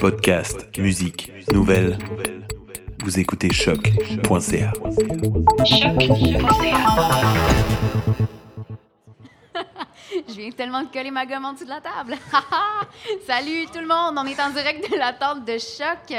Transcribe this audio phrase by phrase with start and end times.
[0.00, 1.96] Podcast, musique, nouvelles.
[3.04, 4.72] Vous écoutez choc.ca.
[10.28, 12.16] Je viens tellement de coller ma gomme en dessous de la table.
[13.26, 16.12] Salut tout le monde, on est en direct de la tente de choc,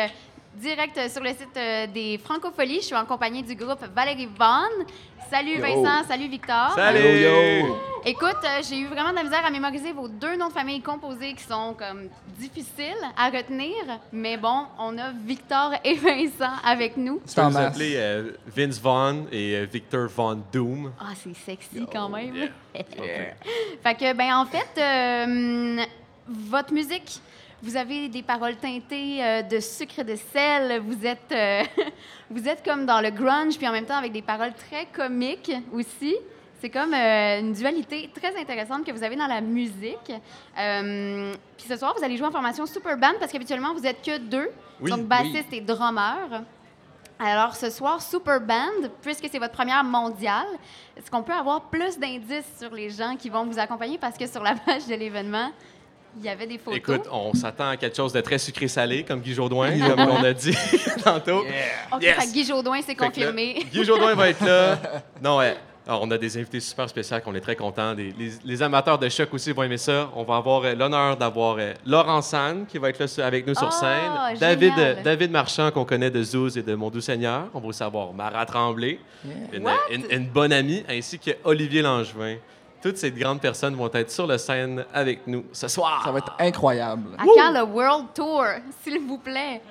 [0.58, 2.82] direct sur le site euh, des Francopholies.
[2.82, 4.86] Je suis en compagnie du groupe Valérie Vaughn.
[5.30, 6.72] Salut Vincent, salut Victor.
[6.74, 7.66] Salut!
[8.06, 10.80] Écoute, euh, j'ai eu vraiment de la misère à mémoriser vos deux noms de famille
[10.82, 12.08] composés qui sont comme
[12.40, 13.76] difficiles à retenir.
[14.14, 17.22] Mais bon, on a Victor et Vincent avec nous.
[17.28, 20.94] Tu peux appeler euh, Vince Vaughn et euh, Victor Von Doom.
[20.98, 22.34] Ah, c'est sexy quand même.
[22.74, 23.34] yeah.
[23.84, 25.84] fait que, ben, en fait, euh,
[26.30, 27.20] votre musique,
[27.64, 30.80] vous avez des paroles teintées euh, de sucre et de sel.
[30.82, 31.64] Vous êtes, euh,
[32.30, 35.52] vous êtes comme dans le grunge, puis en même temps avec des paroles très comiques
[35.74, 36.16] aussi.
[36.60, 40.12] C'est comme euh, une dualité très intéressante que vous avez dans la musique.
[40.58, 44.02] Euh, puis ce soir, vous allez jouer en formation super band parce qu'habituellement, vous êtes
[44.02, 44.50] que deux,
[44.82, 46.44] Oui, donc bassiste et drummer.
[47.20, 50.46] Alors ce soir, Super Band, puisque c'est votre première mondiale,
[50.96, 53.98] est-ce qu'on peut avoir plus d'indices sur les gens qui vont vous accompagner?
[53.98, 55.50] Parce que sur la page de l'événement,
[56.20, 56.78] il y avait des photos.
[56.78, 60.34] Écoute, on s'attend à quelque chose de très sucré-salé, comme Guy Jourdouin, comme on a
[60.34, 60.56] dit
[61.04, 61.44] tantôt.
[61.92, 62.16] OK, yes.
[62.16, 63.66] fait que Guy Jodoin, c'est là, confirmé.
[63.72, 64.78] Guy Jourdouin va être là.
[65.24, 65.56] Non, ouais.
[65.90, 67.94] Alors, on a des invités super spéciaux qu'on est très contents.
[67.94, 70.10] Les, les amateurs de choc aussi vont aimer ça.
[70.18, 73.48] On va avoir euh, l'honneur d'avoir euh, Laurent San qui va être là sur- avec
[73.48, 74.38] nous sur Ah, scène.
[74.38, 77.46] David, euh, David Marchand qu'on connaît de Zouz et de Mon Doux Seigneur.
[77.54, 79.00] On va aussi avoir Marat Tremblay,
[79.54, 82.36] une- une bonne amie, ainsi que Olivier Langevin.
[82.88, 86.04] Toutes ces grandes personnes vont être sur la scène avec nous ce soir.
[86.06, 87.10] Ça va être incroyable.
[87.18, 88.46] À quand le World Tour,
[88.82, 89.62] s'il vous plaît?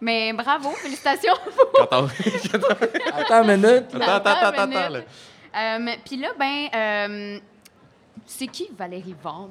[0.00, 1.34] Mais bravo, félicitations.
[1.90, 2.06] On-
[3.18, 3.86] Attends une minute.
[3.92, 5.04] Attends, attends, attends, attends.
[5.56, 7.38] Euh, Puis là, ben, euh,
[8.24, 9.50] c'est qui Valérie Vaughn?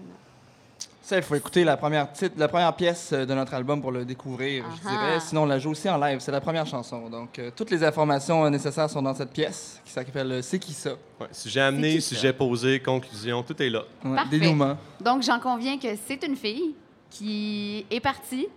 [1.10, 3.92] Ça, il faut écouter la première, titre, la première pièce euh, de notre album pour
[3.92, 5.20] le découvrir, je dirais.
[5.20, 6.20] Sinon, on la joue aussi en live.
[6.20, 7.10] C'est la première chanson.
[7.10, 10.72] Donc, euh, toutes les informations euh, nécessaires sont dans cette pièce qui s'appelle C'est qui
[10.72, 10.92] ça?
[11.20, 12.10] Ouais, sujet amené, ça?
[12.16, 13.86] sujet posé, conclusion, tout est là.
[14.06, 14.38] Ouais, Parfait.
[14.38, 14.78] dénouement.
[15.02, 16.76] Donc, j'en conviens que c'est une fille
[17.10, 18.48] qui est partie.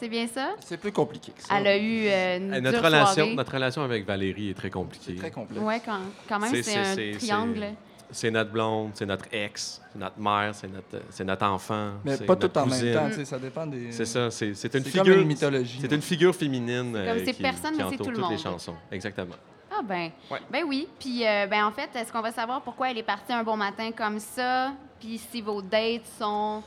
[0.00, 0.56] C'est bien ça?
[0.64, 1.54] C'est plus compliqué que ça.
[1.56, 3.34] Elle a eu euh, une Euh, Notre dure relation, soirée.
[3.36, 5.04] notre relation avec Valérie est très compliquée.
[5.12, 5.62] C'est très complexe.
[5.64, 7.66] Ouais, quand, quand même, C'est- un triangle.
[8.10, 11.92] C'est notre blonde, c'est notre ex, c'est notre mère, c'est notre, c'est notre enfant.
[12.04, 12.94] Mais c'est pas notre tout en cousine.
[12.94, 13.24] même temps.
[13.24, 13.92] Ça dépend des.
[13.92, 15.04] C'est ça, c'est c'est une C'est figure.
[15.14, 15.78] comme une mythologie.
[15.80, 18.16] C'est une figure féminine comme euh, c'est qui, personne, qui mais c'est entoure tout le
[18.18, 18.38] toutes les monde.
[18.42, 18.74] chansons.
[18.92, 19.34] Exactement.
[19.70, 20.38] Ah ben, Ouais.
[20.50, 20.88] ben oui.
[20.98, 23.56] Puis euh, ben en fait, est-ce qu'on va savoir pourquoi elle est partie un bon
[23.56, 24.72] matin comme ça?
[25.00, 26.62] Puis si vos dates sont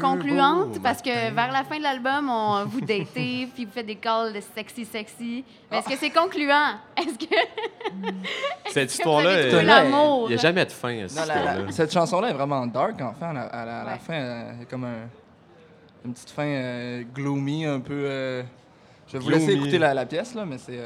[0.00, 0.72] concluantes?
[0.74, 3.96] beau Parce que vers la fin de l'album, on vous datez, puis vous faites des
[3.96, 5.44] calls de sexy sexy.
[5.70, 6.74] Mais est-ce que c'est concluant?
[6.96, 7.34] Est-ce que
[8.70, 13.12] Cette histoire-là, il n'y a jamais de fin à cette chanson-là est vraiment dark, en
[13.14, 13.24] fait.
[13.24, 13.98] À la, à la- à la Ouais.
[13.98, 15.08] fin, euh, il y a comme un-
[16.04, 17.92] une petite fin euh, gloomy, un peu.
[17.94, 18.42] euh,
[19.08, 20.78] Je vais vous laisser écouter la, la pièce, là, mais c'est.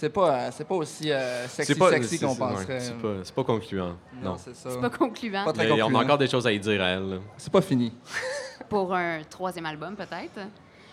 [0.00, 1.90] Euh, c'est pas, euh, c'est pas aussi euh, sexy, pas,
[2.26, 2.80] qu'on penserait.
[2.80, 3.96] C'est pas, c'est pas concluant.
[4.22, 4.36] Non.
[4.38, 4.70] c'est ça.
[4.70, 5.44] C'est pas concluant.
[5.44, 7.20] Pas très Mais on a encore des choses à y dire à elle.
[7.36, 7.92] C'est pas fini.
[8.68, 10.38] Pour un troisième album, peut-être.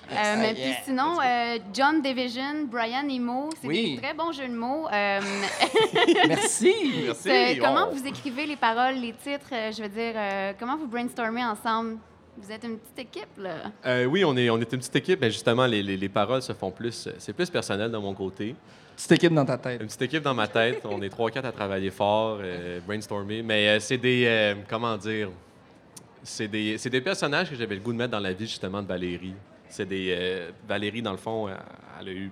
[0.09, 3.95] Euh, mais puis sinon, euh, John Division, Brian Emo, c'est Oui.
[3.95, 4.87] des très bons jeux de mots.
[4.93, 5.19] Euh,
[6.27, 6.73] Merci!
[7.15, 7.93] c'est- comment Oh.
[7.93, 9.49] vous écrivez les paroles, les titres?
[9.51, 11.97] euh, je veux dire, euh, comment vous brainstormez ensemble?
[12.37, 13.55] Vous êtes une petite équipe, là.
[13.85, 16.41] Euh, oui, on est, on est une petite équipe, mais justement, les, les- les paroles
[16.41, 17.09] se font plus.
[17.17, 18.55] C'est plus personnel de mon côté.
[18.97, 19.79] Petite équipe dans ta tête.
[19.79, 20.81] Une petite équipe dans ma tête.
[20.85, 23.43] On est 3-4 à travailler fort, euh, brainstormer.
[23.43, 24.25] Mais euh, c'est des.
[24.25, 25.29] euh, comment dire?
[26.23, 28.87] C'est des, des personnages que j'avais le goût de mettre dans la vie, justement, de
[28.87, 29.35] Valérie.
[29.69, 30.47] C'est des.
[30.67, 32.31] Valérie, dans le fond, elle a eu.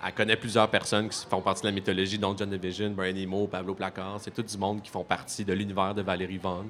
[0.00, 3.16] Tu Elle connaît plusieurs personnes qui font partie de la mythologie, dont John Division, Brian
[3.16, 4.18] Emo, Pablo Placard.
[4.20, 6.68] C'est tout du monde qui font partie de l'univers de Valérie Vaughn.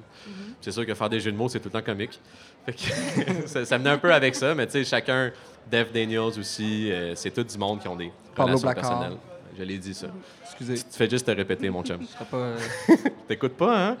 [0.61, 2.19] C'est sûr que faire des jeux de mots, c'est tout le temps comique.
[2.65, 5.31] Fait que ça, ça venait un peu avec ça, mais tu sais, chacun,
[5.69, 9.17] Dave Daniels aussi, euh, c'est tout du monde qui ont des Pablo relations personnelles.
[9.57, 10.07] Je l'ai dit ça.
[10.43, 10.75] Excusez.
[10.75, 11.99] Tu fais juste te répéter, mon chum.
[12.01, 12.57] Je pas, euh,
[13.27, 13.97] T'écoutes pas, hein?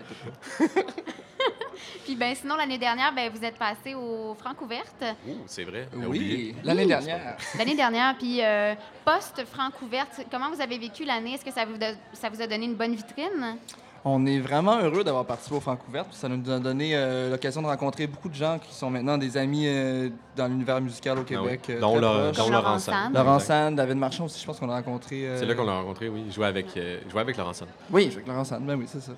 [2.05, 5.03] Puis ben sinon, l'année dernière, ben, vous êtes passé au Francouverte.
[5.27, 5.87] Ouh, c'est vrai.
[6.07, 7.37] Oui, l'année dernière.
[7.57, 8.73] L'année dernière, puis euh,
[9.05, 11.33] post-Francouverte, comment vous avez vécu l'année?
[11.33, 13.57] Est-ce que ça vous, do- ça vous a donné une bonne vitrine?
[14.05, 16.13] On est vraiment heureux d'avoir participé au Francouverte.
[16.13, 19.35] Ça nous a donné euh, l'occasion de rencontrer beaucoup de gens qui sont maintenant des
[19.35, 21.61] amis euh, dans l'univers musical au Québec.
[21.67, 21.79] Ah oui.
[21.81, 23.13] Dont très Laurent- dont Sand.
[23.13, 23.39] Laurent.
[23.39, 25.27] Sand, David Marchand aussi, je pense qu'on l'a rencontré.
[25.27, 26.23] euh, C'est là qu'on l'a rencontré, oui.
[26.27, 27.67] Il jouait avec, euh, jouait avec Laurent Sand.
[27.91, 29.11] Oui, avec Laurent Sand, ben oui, c'est ça.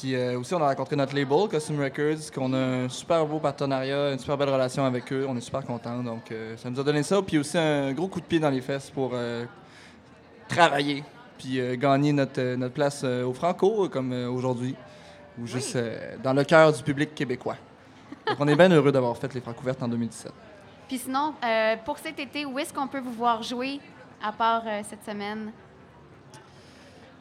[0.00, 3.40] Puis euh, aussi, on a rencontré notre label, Costume Records, qu'on a un super beau
[3.40, 5.26] partenariat, une super belle relation avec eux.
[5.28, 6.04] On est super contents.
[6.04, 7.20] Donc, euh, ça nous a donné ça.
[7.20, 9.44] Puis aussi un gros coup de pied dans les fesses pour euh,
[10.46, 11.02] travailler.
[11.36, 14.74] Puis gagner notre, notre place au Franco, comme aujourd'hui.
[15.40, 15.78] Ou juste
[16.22, 17.56] dans le cœur du public québécois.
[18.26, 20.32] Donc, on est bien heureux d'avoir fait les Francouvertes en 2017.
[20.88, 21.34] Puis sinon,
[21.84, 23.78] pour cet été, où est-ce qu'on peut vous voir jouer,
[24.20, 25.52] à part cette semaine?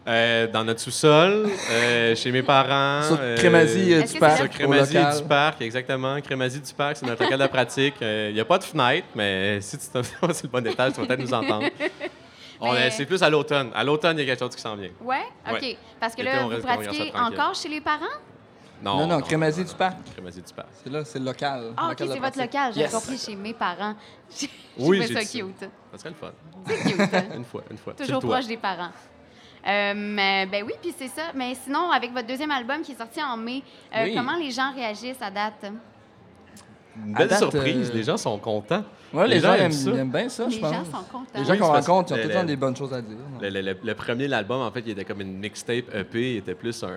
[0.07, 3.03] Euh, dans notre sous-sol, euh, chez mes parents.
[3.03, 6.21] Sur euh, Crémazie euh, du c'est Parc, Sur Crémazie du Parc, exactement.
[6.21, 7.95] Crémazie du Parc, c'est notre local de pratique.
[7.99, 10.01] Il n'y a pas de fenêtre, mais si tu te
[10.31, 11.65] c'est le bon étage, tu vas peut-être nous entendre.
[12.61, 13.69] Mais- C'est plus à l'automne.
[13.75, 14.89] À l'automne, il y a quelque chose qui s'en vient.
[15.01, 15.23] Ouais?
[15.47, 15.61] OK.
[15.61, 15.77] Ouais.
[15.99, 18.05] Parce que là, on vous pratiquez encore chez les parents?
[18.81, 19.97] Non, Non, non, Crémazie du Parc.
[20.13, 20.67] Crémazie du Parc.
[20.83, 21.73] C'est là, c'est le local.
[21.75, 22.71] Ah, OK, c'est votre local.
[22.73, 22.91] J'ai Yes.
[22.91, 23.95] compris chez mes parents.
[24.79, 25.59] Oui, j'ai ça cute.
[25.91, 26.31] Ça serait le fun.
[26.67, 27.35] C'est cute.
[27.35, 27.93] Une fois, une fois.
[27.93, 28.91] Toujours Sur proche des parents.
[29.67, 31.23] Euh, ben oui, puis c'est ça.
[31.35, 33.61] Mais sinon, avec votre deuxième album qui est sorti en mai,
[33.95, 34.15] euh, Oui.
[34.15, 35.65] comment les gens réagissent à date?
[37.05, 37.89] Une belle date, surprise.
[37.91, 38.83] euh, Les gens sont contents.
[39.13, 39.91] Ouais, les, Les gens gens aiment, aiment ça.
[39.91, 40.73] aiment bien ça, les je pense.
[40.73, 41.25] gens sont contents.
[41.35, 43.17] Les gens Oui, qu'on rencontre, ils ont tout le temps des bonnes choses à dire.
[43.41, 46.31] Le, le- le- le premier album, en fait, il était comme une mixtape EP.
[46.31, 46.95] Il était plus un.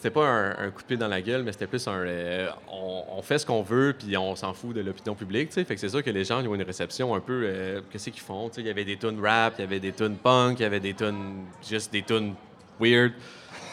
[0.00, 1.92] C'était pas un, un coup de pied dans la gueule, mais c'était plus un.
[1.92, 5.54] euh, on, on fait ce qu'on veut, puis on s'en fout de l'opinion publique, tu
[5.56, 5.64] sais.
[5.64, 7.42] Fait que c'est sûr que les gens ils ont une réception un peu.
[7.44, 8.48] euh, Qu'est-ce qu'ils font?
[8.48, 10.62] Tu sais, il y avait des tunes rap, il y avait des tunes punk, il
[10.62, 11.44] y avait des tunes.
[11.68, 12.34] juste des tunes
[12.80, 13.12] weird.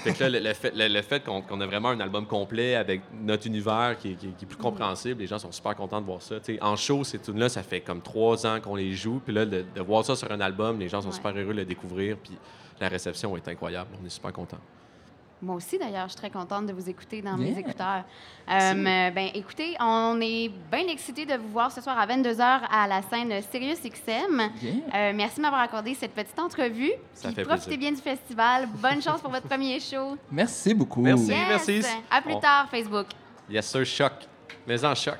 [0.03, 2.25] Fait que là, le, le fait, le- le fait qu'on qu'on a vraiment un album
[2.27, 5.51] complet avec notre univers qui est, qui est- qui est plus compréhensible, les gens sont
[5.51, 6.35] super contents de voir ça.
[6.61, 9.21] En show, ces tunes-là, ça fait comme trois ans qu'on les joue.
[9.23, 11.13] Puis là, de, de voir ça sur un album, les gens sont Ouais.
[11.15, 12.17] super heureux de le découvrir.
[12.17, 12.37] Puis
[12.79, 13.89] la réception est incroyable.
[14.01, 14.59] On est super contents.
[15.39, 17.51] Moi aussi, d'ailleurs, je suis très contente de vous écouter dans Yeah.
[17.53, 18.03] mes écouteurs.
[18.49, 18.73] Euh,
[19.11, 22.41] ben, écoutez, on est bien excités de vous voir ce soir à 22h
[22.71, 24.49] à la scène Sirius XM.
[24.61, 24.73] Yeah.
[24.95, 26.91] Euh, merci de m'avoir accordé cette petite entrevue.
[27.13, 27.77] Ça fait profitez plaisir.
[27.79, 28.67] bien du festival.
[28.81, 30.17] Bonne chance pour votre premier show.
[30.31, 31.01] Merci beaucoup.
[31.01, 31.27] Merci.
[31.27, 31.47] Yes!
[31.47, 31.81] merci.
[32.09, 33.05] À plus On- tard, Facebook.
[33.47, 34.13] Yes, sir, choc.
[34.65, 35.17] Mais en choc.